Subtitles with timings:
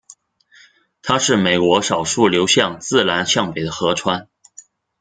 [1.03, 4.27] 它是美国少数流向自南向北的河川。